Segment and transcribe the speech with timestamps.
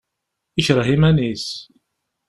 [0.59, 1.45] Ikreh iman-is.